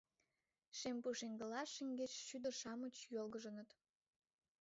[0.77, 3.69] Шем пушеҥгыла шеҥгеч шӱдыр-шамыч йолгыжыныт.